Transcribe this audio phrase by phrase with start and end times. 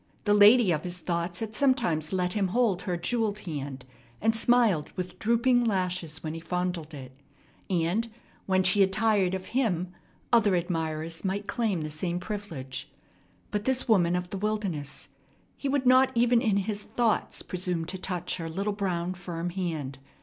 [0.23, 3.85] The lady of his thoughts had sometimes let him hold her jewelled hand,
[4.19, 7.11] and smiled with drooping lashes when he fondled it;
[7.69, 8.09] and,
[8.47, 9.93] when she had tired of him,
[10.33, 12.89] other admirers might claim the same privilege.
[13.51, 15.09] But this woman of the wilderness
[15.55, 19.99] he would not even in his thoughts presume to touch her little brown, firm hand.